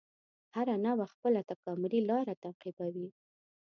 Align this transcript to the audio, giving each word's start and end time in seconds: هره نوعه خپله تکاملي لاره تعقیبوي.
هره 0.55 0.75
نوعه 0.85 1.05
خپله 1.13 1.41
تکاملي 1.51 1.99
لاره 2.09 2.33
تعقیبوي. 2.43 3.07